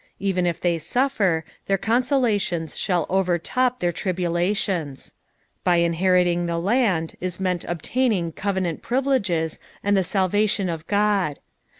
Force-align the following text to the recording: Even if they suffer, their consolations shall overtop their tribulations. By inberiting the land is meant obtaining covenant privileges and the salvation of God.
Even 0.17 0.47
if 0.47 0.59
they 0.59 0.79
suffer, 0.79 1.45
their 1.67 1.77
consolations 1.77 2.75
shall 2.75 3.05
overtop 3.07 3.79
their 3.79 3.91
tribulations. 3.91 5.13
By 5.63 5.81
inberiting 5.81 6.47
the 6.47 6.57
land 6.57 7.15
is 7.21 7.39
meant 7.39 7.65
obtaining 7.65 8.31
covenant 8.31 8.81
privileges 8.81 9.59
and 9.83 9.95
the 9.95 10.03
salvation 10.03 10.69
of 10.69 10.87
God. 10.87 11.37